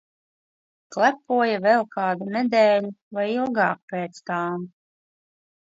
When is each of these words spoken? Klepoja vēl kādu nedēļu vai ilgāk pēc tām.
Klepoja 0.95 1.59
vēl 1.65 1.85
kādu 1.97 2.31
nedēļu 2.37 2.91
vai 3.19 3.29
ilgāk 3.37 3.87
pēc 3.95 4.21
tām. 4.33 4.69